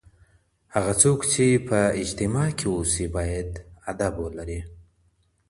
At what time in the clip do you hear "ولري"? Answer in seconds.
4.23-4.59